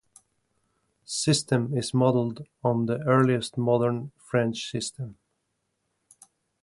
[1.05, 5.19] System is modelled on the earliest modern French system.